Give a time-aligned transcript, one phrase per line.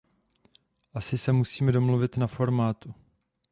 [0.93, 2.93] Asi se musíme domluvit na formátu.